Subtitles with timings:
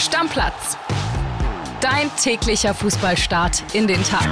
[0.00, 0.78] Stammplatz.
[1.82, 4.26] Dein täglicher Fußballstart in den Tag.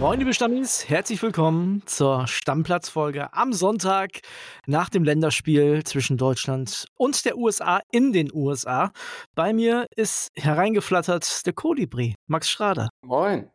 [0.00, 4.18] Moin, liebe Stammis, herzlich willkommen zur Stammplatzfolge am Sonntag
[4.66, 8.90] nach dem Länderspiel zwischen Deutschland und der USA in den USA.
[9.36, 12.88] Bei mir ist hereingeflattert der Kolibri, Max Schrader.
[13.04, 13.48] Moin.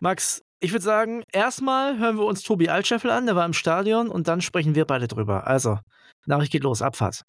[0.00, 4.08] Max, ich würde sagen, erstmal hören wir uns Tobi Altscheffel an, der war im Stadion,
[4.08, 5.48] und dann sprechen wir beide drüber.
[5.48, 5.80] Also,
[6.24, 7.24] Nachricht geht los, Abfahrt.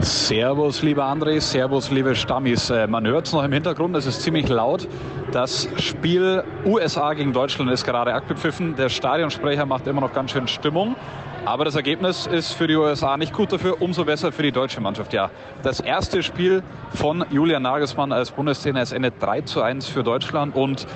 [0.00, 2.70] Servus, lieber André, Servus, liebe Stammis.
[2.70, 4.88] Äh, man hört es noch im Hintergrund, es ist ziemlich laut.
[5.32, 8.76] Das Spiel USA gegen Deutschland ist gerade abgepfiffen.
[8.76, 10.94] Der Stadionsprecher macht immer noch ganz schön Stimmung.
[11.44, 14.80] Aber das Ergebnis ist für die USA nicht gut dafür, umso besser für die deutsche
[14.80, 15.12] Mannschaft.
[15.14, 15.30] Ja,
[15.62, 16.62] das erste Spiel
[16.94, 18.82] von Julian Nagelsmann als Bundestrainer.
[18.82, 20.86] Es endet 3 zu 1 für Deutschland und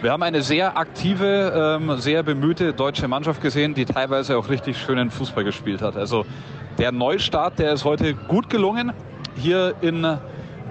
[0.00, 4.78] wir haben eine sehr aktive, ähm, sehr bemühte deutsche Mannschaft gesehen, die teilweise auch richtig
[4.78, 5.96] schönen Fußball gespielt hat.
[5.96, 6.24] Also
[6.78, 8.92] der Neustart, der ist heute gut gelungen.
[9.34, 10.18] Hier in äh,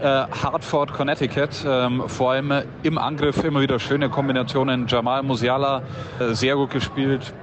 [0.02, 1.50] Hartford, Connecticut.
[1.68, 4.88] Ähm, vor allem im Angriff immer wieder schöne Kombinationen.
[4.88, 5.82] Jamal Musiala
[6.20, 7.34] äh, sehr gut gespielt.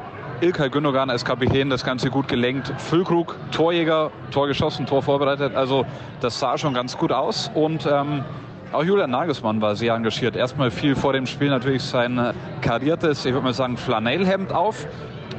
[0.41, 2.73] Ilkay Gündogan als Kapitän das Ganze gut gelenkt.
[2.79, 5.55] Füllkrug, Torjäger, Tor geschossen, Tor vorbereitet.
[5.55, 5.87] Also
[6.21, 7.51] das sah schon ganz gut aus.
[7.55, 8.25] Und ähm,
[8.73, 10.35] auch Julian Nagelsmann war sehr engagiert.
[10.35, 14.87] Erstmal fiel vor dem Spiel natürlich sein äh, kariertes, ich würde mal sagen, Flanellhemd auf.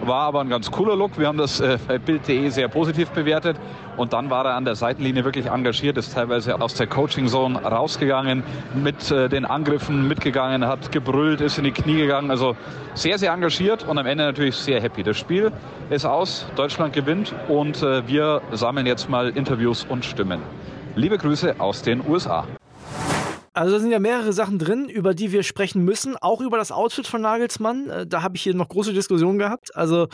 [0.06, 1.18] War aber ein ganz cooler Look.
[1.18, 3.58] Wir haben das äh, bei Bild.de sehr positiv bewertet.
[3.98, 7.60] Und dann war er an der Seitenlinie wirklich engagiert, ist teilweise aus der Coaching Zone
[7.60, 8.44] rausgegangen,
[8.76, 12.30] mit äh, den Angriffen mitgegangen, hat gebrüllt, ist in die Knie gegangen.
[12.30, 12.56] Also
[12.94, 15.02] sehr, sehr engagiert und am Ende natürlich sehr happy.
[15.02, 15.52] Das Spiel
[15.90, 20.42] ist aus, Deutschland gewinnt und äh, wir sammeln jetzt mal Interviews und Stimmen.
[20.96, 22.46] Liebe Grüße aus den USA.
[23.56, 26.74] Also da sind ja mehrere Sachen drin, über die wir sprechen müssen, auch über das
[26.74, 27.90] Outfit von Nagelsmann.
[27.90, 29.74] Äh, da habe ich hier noch große Diskussionen gehabt.
[29.76, 30.10] Also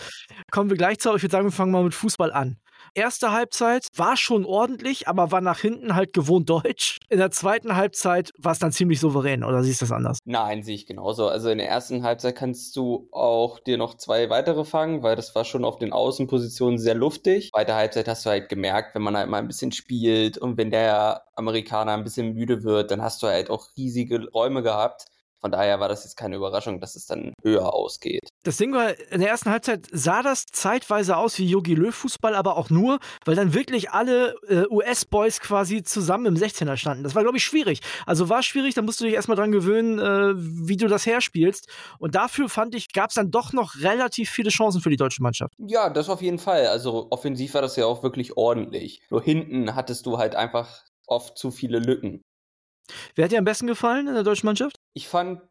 [0.52, 2.58] kommen wir gleich zu, aber ich würde sagen, wir fangen mal mit Fußball an.
[2.94, 6.98] Erste Halbzeit war schon ordentlich, aber war nach hinten halt gewohnt deutsch.
[7.10, 10.20] In der zweiten Halbzeit war es dann ziemlich souverän, oder siehst du das anders?
[10.26, 11.28] Nein, sehe ich genauso.
[11.28, 15.34] Also in der ersten Halbzeit kannst du auch dir noch zwei weitere fangen, weil das
[15.36, 17.52] war schon auf den Außenpositionen sehr luftig.
[17.52, 20.72] Zweite Halbzeit hast du halt gemerkt, wenn man halt mal ein bisschen spielt und wenn
[20.72, 25.06] der Amerikaner ein bisschen müde wird, dann hast du halt auch riesige Räume gehabt
[25.42, 28.30] von daher war das jetzt keine Überraschung, dass es dann höher ausgeht.
[28.44, 32.36] Das Ding war, in der ersten Halbzeit sah das zeitweise aus wie Yogi Löw Fußball,
[32.36, 37.04] aber auch nur, weil dann wirklich alle äh, US-Boys quasi zusammen im 16er standen.
[37.04, 37.82] Das war, glaube ich, schwierig.
[38.06, 41.68] Also war schwierig, da musst du dich erstmal dran gewöhnen, äh, wie du das herspielst.
[41.98, 45.24] Und dafür fand ich, gab es dann doch noch relativ viele Chancen für die deutsche
[45.24, 45.54] Mannschaft.
[45.58, 46.68] Ja, das auf jeden Fall.
[46.68, 49.02] Also offensiv war das ja auch wirklich ordentlich.
[49.10, 52.24] Nur hinten hattest du halt einfach oft zu viele Lücken.
[53.16, 54.78] Wer hat dir am besten gefallen in der deutschen Mannschaft?
[54.94, 55.42] Ich fand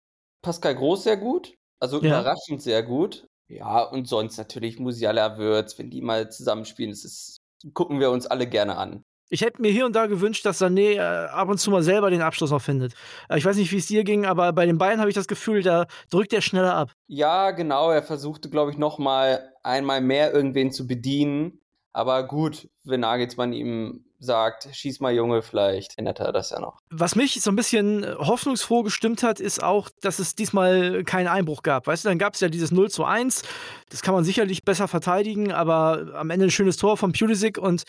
[0.42, 2.20] Pascal Groß sehr gut, also ja.
[2.20, 3.26] überraschend sehr gut.
[3.48, 7.40] Ja, und sonst natürlich Musiala Würz, wenn die mal zusammenspielen, das ist,
[7.74, 9.02] gucken wir uns alle gerne an.
[9.32, 12.10] Ich hätte mir hier und da gewünscht, dass Sané äh, ab und zu mal selber
[12.10, 12.94] den Abschluss noch findet.
[13.28, 15.28] Äh, ich weiß nicht, wie es dir ging, aber bei den Bayern habe ich das
[15.28, 16.92] Gefühl, da drückt er schneller ab.
[17.06, 17.90] Ja, genau.
[17.90, 21.60] Er versuchte, glaube ich, noch mal einmal mehr irgendwen zu bedienen.
[21.92, 26.78] Aber gut, wenn Nagelsmann ihm sagt, schieß mal Junge, vielleicht ändert er das ja noch.
[26.90, 31.26] Was mich so ein bisschen äh, hoffnungsfroh gestimmt hat, ist auch, dass es diesmal keinen
[31.26, 31.86] Einbruch gab.
[31.86, 33.42] Weißt du, dann gab es ja dieses 0 zu 1.
[33.88, 37.84] Das kann man sicherlich besser verteidigen, aber am Ende ein schönes Tor von Pulisic und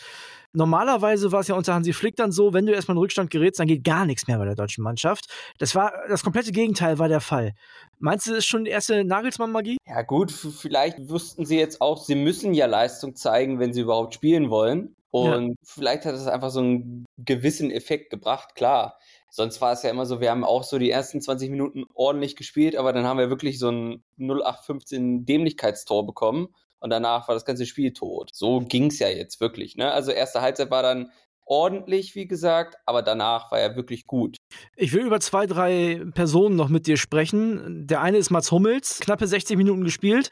[0.54, 3.58] Normalerweise war es ja unter Hansi Flick dann so, wenn du erstmal in Rückstand gerätst,
[3.58, 5.24] dann geht gar nichts mehr bei der deutschen Mannschaft.
[5.56, 7.54] Das war das komplette Gegenteil war der Fall.
[7.98, 9.78] Meinst du, das ist schon die erste Nagelsmann-Magie?
[9.88, 14.12] Ja, gut, vielleicht wussten sie jetzt auch, sie müssen ja Leistung zeigen, wenn sie überhaupt
[14.12, 14.94] spielen wollen.
[15.12, 15.54] Und ja.
[15.62, 18.98] vielleicht hat es einfach so einen gewissen Effekt gebracht, klar.
[19.28, 22.34] Sonst war es ja immer so, wir haben auch so die ersten 20 Minuten ordentlich
[22.34, 26.48] gespielt, aber dann haben wir wirklich so ein 0815 Dämlichkeitstor bekommen
[26.80, 28.30] und danach war das ganze Spiel tot.
[28.32, 29.76] So ging es ja jetzt wirklich.
[29.76, 29.92] Ne?
[29.92, 31.12] Also erste Halbzeit war dann
[31.44, 34.38] ordentlich, wie gesagt, aber danach war er wirklich gut.
[34.76, 37.86] Ich will über zwei, drei Personen noch mit dir sprechen.
[37.86, 40.30] Der eine ist Mats Hummels, knappe 60 Minuten gespielt.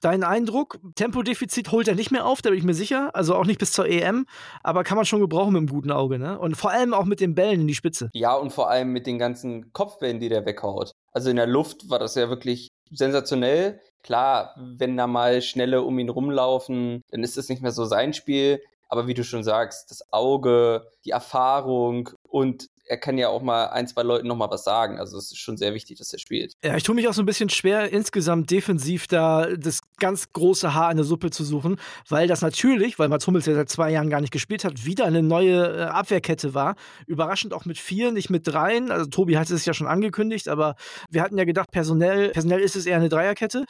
[0.00, 3.10] Dein Eindruck, Tempodefizit holt er nicht mehr auf, da bin ich mir sicher.
[3.14, 4.26] Also auch nicht bis zur EM,
[4.62, 6.38] aber kann man schon gebrauchen mit einem guten Auge, ne?
[6.38, 8.10] Und vor allem auch mit den Bällen in die Spitze.
[8.12, 10.92] Ja, und vor allem mit den ganzen Kopfbällen, die der weghaut.
[11.12, 13.80] Also in der Luft war das ja wirklich sensationell.
[14.02, 18.12] Klar, wenn da mal Schnelle um ihn rumlaufen, dann ist das nicht mehr so sein
[18.12, 18.60] Spiel.
[18.88, 23.66] Aber wie du schon sagst, das Auge, die Erfahrung und er kann ja auch mal
[23.66, 24.98] ein, zwei Leuten noch mal was sagen.
[24.98, 26.54] Also es ist schon sehr wichtig, dass er spielt.
[26.62, 30.72] Ja, ich tue mich auch so ein bisschen schwer, insgesamt defensiv da das ganz große
[30.72, 31.78] Haar in der Suppe zu suchen,
[32.08, 35.04] weil das natürlich, weil Mats Hummels ja seit zwei Jahren gar nicht gespielt hat, wieder
[35.04, 36.76] eine neue äh, Abwehrkette war.
[37.06, 38.90] Überraschend auch mit vier, nicht mit dreien.
[38.90, 40.76] Also Tobi hat es ja schon angekündigt, aber
[41.10, 43.64] wir hatten ja gedacht, personell, personell ist es eher eine Dreierkette.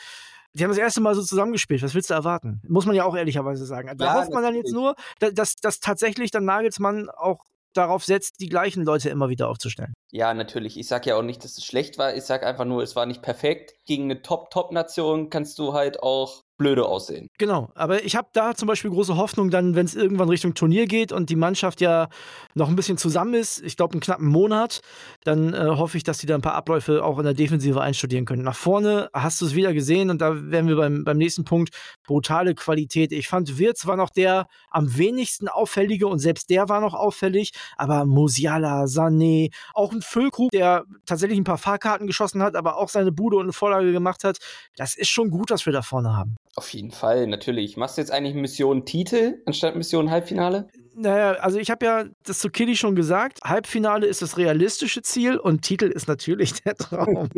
[0.53, 1.83] die haben das erste Mal so zusammengespielt.
[1.83, 2.61] Was willst du erwarten?
[2.69, 3.91] Muss man ja auch ehrlicherweise sagen.
[3.97, 7.41] Da ja, hofft man dann jetzt nur, dass, dass tatsächlich dann Nagelsmann auch
[7.77, 9.95] darauf setzt, die gleichen Leute immer wieder aufzustellen.
[10.11, 10.79] Ja, natürlich.
[10.79, 12.15] Ich sage ja auch nicht, dass es schlecht war.
[12.15, 13.75] Ich sage einfach nur, es war nicht perfekt.
[13.87, 17.29] Gegen eine Top-Top-Nation kannst du halt auch blöde aussehen.
[17.39, 20.87] Genau, aber ich habe da zum Beispiel große Hoffnung, dann, wenn es irgendwann Richtung Turnier
[20.87, 22.09] geht und die Mannschaft ja
[22.55, 24.81] noch ein bisschen zusammen ist, ich glaube einen knappen Monat,
[25.25, 28.25] dann äh, hoffe ich, dass die da ein paar Abläufe auch in der Defensive einstudieren
[28.25, 28.43] können.
[28.43, 31.75] Nach vorne hast du es wieder gesehen und da wären wir beim, beim nächsten Punkt,
[32.07, 33.13] brutale Qualität.
[33.13, 37.53] Ich fand, Wirtz war noch der am wenigsten auffällige und selbst der war noch auffällig,
[37.77, 42.89] aber Musiala, Sané, auch ein Füllkrug, der tatsächlich ein paar Fahrkarten geschossen hat, aber auch
[42.89, 44.39] seine Bude und eine Vorlage gemacht hat,
[44.77, 46.37] das ist schon gut, was wir da vorne haben.
[46.57, 47.77] Auf jeden Fall, natürlich.
[47.77, 50.69] Machst du jetzt eigentlich Mission Titel anstatt Mission Halbfinale?
[50.99, 53.41] Naja, also ich habe ja das zu Kitty schon gesagt.
[53.45, 57.29] Halbfinale ist das realistische Ziel und Titel ist natürlich der Traum.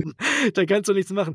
[0.55, 1.35] da kannst du nichts machen.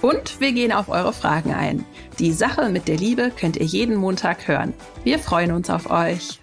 [0.00, 1.84] Und wir gehen auf eure Fragen ein.
[2.18, 4.74] Die Sache mit der Liebe könnt ihr jeden Montag hören.
[5.02, 6.38] Wir freuen uns auf euch.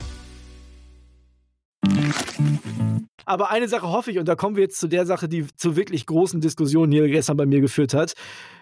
[3.25, 5.75] Aber eine Sache hoffe ich, und da kommen wir jetzt zu der Sache, die zu
[5.75, 8.13] wirklich großen Diskussionen hier gestern bei mir geführt hat.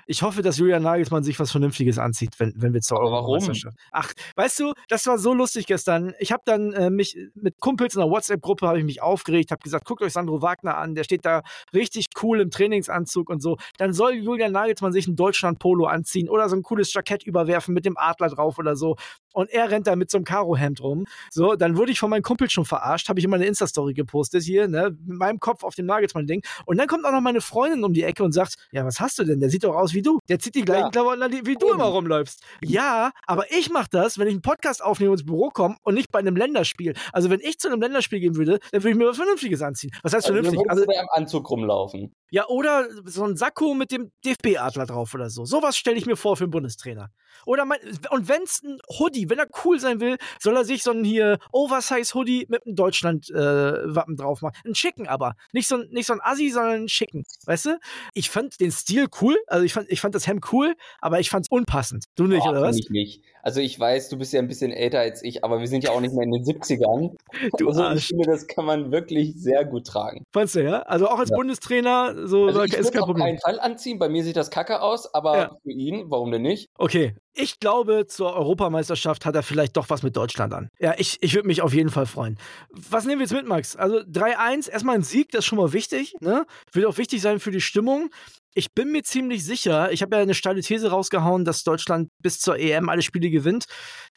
[0.08, 3.78] Ich hoffe, dass Julian Nagelsmann sich was Vernünftiges anzieht, wenn, wenn wir zur Europameisterschaft.
[3.92, 6.14] Ach, weißt du, das war so lustig gestern.
[6.20, 9.62] Ich habe dann äh, mich mit Kumpels in einer WhatsApp-Gruppe habe ich mich aufgeregt, habe
[9.62, 11.42] gesagt, guckt euch Sandro Wagner an, der steht da
[11.74, 13.58] richtig cool im Trainingsanzug und so.
[13.78, 17.86] Dann soll Julian Nagelsmann sich ein Deutschland-Polo anziehen oder so ein cooles Jackett überwerfen mit
[17.86, 18.96] dem Adler drauf oder so.
[19.34, 21.06] Und er rennt da mit so einem Karohemd rum.
[21.32, 24.44] So, dann wurde ich von meinen Kumpels schon verarscht, habe ich immer eine Insta-Story gepostet
[24.44, 26.44] hier, ne, mit meinem Kopf auf dem Nagelsmann-Ding.
[26.66, 29.18] Und dann kommt auch noch meine Freundin um die Ecke und sagt, ja, was hast
[29.20, 29.40] du denn?
[29.40, 30.19] Der sieht doch aus wie du.
[30.30, 30.90] Der zieht die gleichen ja.
[30.90, 32.44] Klamotten an, wie du immer rumläufst.
[32.63, 35.95] Ja, aber ich mache das, wenn ich einen Podcast aufnehme und ins Büro komme und
[35.95, 36.94] nicht bei einem Länderspiel.
[37.12, 39.92] Also wenn ich zu einem Länderspiel gehen würde, dann würde ich mir was Vernünftiges anziehen.
[40.04, 40.69] Was heißt also, vernünftig?
[40.69, 42.13] Also im Anzug rumlaufen.
[42.31, 45.45] Ja, oder so ein Sakko mit dem DFB-Adler drauf oder so.
[45.45, 47.10] Sowas stelle ich mir vor für einen Bundestrainer.
[47.45, 47.80] Oder mein,
[48.12, 51.03] und wenn es ein Hoodie, wenn er cool sein will, soll er sich so ein
[51.03, 54.56] hier Oversize-Hoodie mit einem Deutschland-Wappen äh, drauf machen.
[54.65, 55.35] Ein schicken aber.
[55.51, 57.24] Nicht so, ein, nicht so ein Assi, sondern ein schicken.
[57.45, 57.80] Weißt du?
[58.13, 59.38] Ich fand den Stil cool.
[59.47, 62.06] Also ich fand, ich fand das Hemd cool, aber ich fand es unpassend.
[62.15, 62.77] Du nicht, oh, oder was?
[62.77, 63.24] Ich nicht.
[63.44, 65.92] Also ich weiß, du bist ja ein bisschen älter als ich, aber wir sind ja
[65.92, 67.16] auch nicht mehr in den 70ern.
[67.57, 70.24] Du also ich finde, das kann man wirklich sehr gut tragen.
[70.31, 70.81] Fandst du, ja?
[70.84, 71.36] Also auch als ja.
[71.36, 73.22] Bundestrainer, so also ich ist kein Problem.
[73.22, 74.00] auf keinen Fall anziehen.
[74.00, 75.57] Bei mir sieht das kacke aus, aber ja.
[75.62, 76.69] für ihn, warum denn nicht?
[76.78, 77.16] Okay.
[77.35, 80.69] Ich glaube, zur Europameisterschaft hat er vielleicht doch was mit Deutschland an.
[80.80, 82.38] Ja, ich, ich würde mich auf jeden Fall freuen.
[82.69, 83.75] Was nehmen wir jetzt mit, Max?
[83.75, 86.13] Also 3-1, erstmal ein Sieg, das ist schon mal wichtig.
[86.21, 86.45] Ne?
[86.71, 88.12] Wird auch wichtig sein für die Stimmung.
[88.53, 92.39] Ich bin mir ziemlich sicher, ich habe ja eine steile These rausgehauen, dass Deutschland bis
[92.39, 93.65] zur EM alle Spiele gewinnt,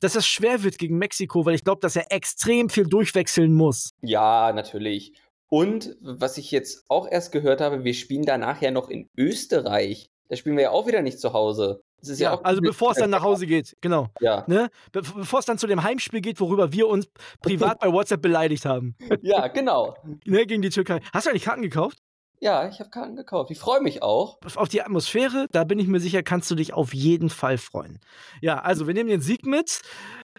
[0.00, 3.92] dass es schwer wird gegen Mexiko, weil ich glaube, dass er extrem viel durchwechseln muss.
[4.02, 5.14] Ja, natürlich.
[5.48, 10.10] Und was ich jetzt auch erst gehört habe, wir spielen danach ja noch in Österreich.
[10.28, 11.80] Da spielen wir ja auch wieder nicht zu Hause.
[12.02, 14.08] Ja, ja also bevor es dann nach Hause geht, genau.
[14.20, 14.44] Ja.
[14.46, 14.70] Ne?
[14.93, 17.08] Be bevor es dann zu dem Heimspiel geht, worüber wir uns
[17.43, 18.97] privat bei WhatsApp beleidigt haben.
[19.23, 19.97] Ja, genau.
[20.25, 21.00] ne, gegen die Türkei.
[21.12, 21.99] Hast du eigentlich Karten gekauft?
[22.38, 23.50] Ja, ich habe Karten gekauft.
[23.50, 24.38] Ich freue mich auch.
[24.56, 27.99] Auf die Atmosphäre, da bin ich mir sicher, kannst du dich auf jeden Fall freuen.
[28.42, 29.80] Ja, also wir nehmen den Sieg mit.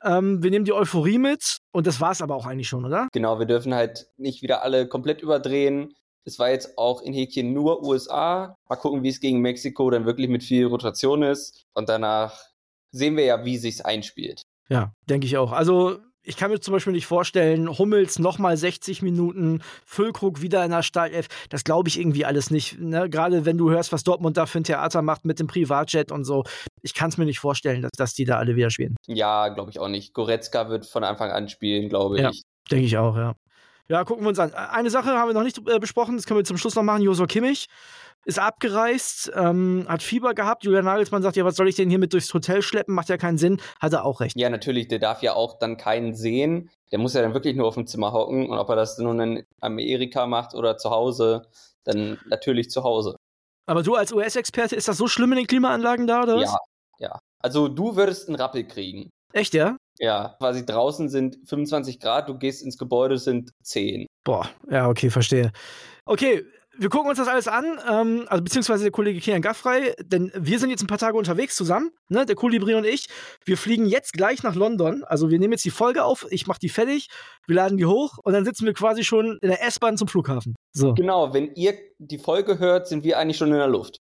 [0.03, 3.07] Ähm, wir nehmen die Euphorie mit und das war es aber auch eigentlich schon, oder?
[3.13, 5.95] Genau, wir dürfen halt nicht wieder alle komplett überdrehen.
[6.27, 8.53] Es war jetzt auch in Häkchen nur USA.
[8.67, 11.63] Mal gucken, wie es gegen Mexiko dann wirklich mit viel Rotation ist.
[11.73, 12.37] Und danach
[12.91, 14.41] sehen wir ja, wie sich's einspielt.
[14.67, 15.53] Ja, denke ich auch.
[15.53, 20.71] Also ich kann mir zum Beispiel nicht vorstellen, Hummels nochmal 60 Minuten, Füllkrug wieder in
[20.71, 21.27] der Startelf.
[21.49, 22.77] Das glaube ich irgendwie alles nicht.
[22.77, 23.09] Ne?
[23.09, 26.25] Gerade wenn du hörst, was Dortmund da für ein Theater macht mit dem Privatjet und
[26.25, 26.43] so.
[26.81, 28.97] Ich kann es mir nicht vorstellen, dass, dass die da alle wieder spielen.
[29.07, 30.13] Ja, glaube ich auch nicht.
[30.13, 32.21] Goretzka wird von Anfang an spielen, glaube ich.
[32.23, 32.31] Ja,
[32.69, 33.33] denke ich auch, ja.
[33.89, 34.53] Ja, gucken wir uns an.
[34.53, 37.01] Eine Sache haben wir noch nicht äh, besprochen, das können wir zum Schluss noch machen.
[37.01, 37.67] Josua Kimmich
[38.25, 40.65] ist abgereist, ähm, hat Fieber gehabt.
[40.65, 42.93] Julian Nagelsmann sagt, ja, was soll ich denn hier mit durchs Hotel schleppen?
[42.93, 43.61] Macht ja keinen Sinn.
[43.79, 44.35] Hat er auch recht.
[44.37, 46.69] Ja, natürlich, der darf ja auch dann keinen sehen.
[46.91, 48.49] Der muss ja dann wirklich nur auf dem Zimmer hocken.
[48.49, 51.47] Und ob er das nun in Amerika macht oder zu Hause,
[51.85, 53.15] dann natürlich zu Hause.
[53.65, 56.51] Aber du als US-Experte, ist das so schlimm in den Klimaanlagen da, oder was?
[56.51, 56.57] Ja,
[56.99, 57.19] ja.
[57.39, 59.09] Also du würdest einen Rappel kriegen.
[59.31, 59.77] Echt, ja?
[59.99, 64.05] Ja, quasi draußen sind 25 Grad, du gehst ins Gebäude, sind 10.
[64.23, 65.51] Boah, ja, okay, verstehe.
[66.05, 66.43] Okay,
[66.79, 70.59] wir gucken uns das alles an, ähm, also beziehungsweise der Kollege Kian Gaffrey, denn wir
[70.59, 73.07] sind jetzt ein paar Tage unterwegs zusammen, ne, der Kolibri und ich.
[73.45, 75.03] Wir fliegen jetzt gleich nach London.
[75.03, 77.09] Also wir nehmen jetzt die Folge auf, ich mache die fertig,
[77.47, 80.55] wir laden die hoch und dann sitzen wir quasi schon in der S-Bahn zum Flughafen.
[80.71, 80.93] So.
[80.93, 83.97] Genau, wenn ihr die Folge hört, sind wir eigentlich schon in der Luft.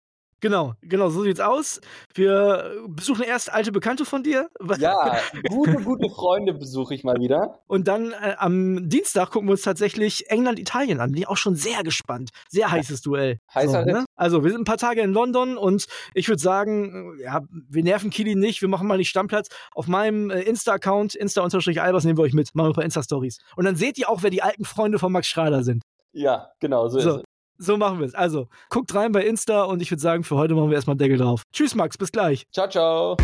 [0.42, 1.80] Genau, genau, so sieht's aus.
[2.14, 4.50] Wir besuchen erst alte Bekannte von dir.
[4.82, 5.18] Ja,
[5.48, 7.60] gute, gute Freunde besuche ich mal wieder.
[7.68, 11.12] Und dann äh, am Dienstag gucken wir uns tatsächlich England-Italien an.
[11.12, 12.30] Bin ich auch schon sehr gespannt.
[12.48, 13.38] Sehr heißes Duell.
[13.54, 14.04] Heißer so, ne?
[14.16, 18.10] Also, wir sind ein paar Tage in London und ich würde sagen, ja, wir nerven
[18.10, 19.48] Kili nicht, wir machen mal nicht Stammplatz.
[19.74, 23.38] Auf meinem äh, Insta-Account, Insta-Albers, nehmen wir euch mit, machen wir ein paar Insta-Stories.
[23.54, 25.82] Und dann seht ihr auch, wer die alten Freunde von Max Schrader sind.
[26.12, 27.22] Ja, genau, so, so.
[27.62, 28.14] So machen wir es.
[28.14, 31.16] Also, guckt rein bei Insta und ich würde sagen, für heute machen wir erstmal Deckel
[31.16, 31.44] drauf.
[31.52, 32.44] Tschüss, Max, bis gleich.
[32.50, 33.16] Ciao, ciao.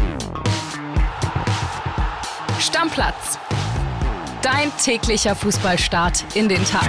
[2.60, 3.36] Stammplatz.
[4.40, 6.88] Dein täglicher Fußballstart in den Tag.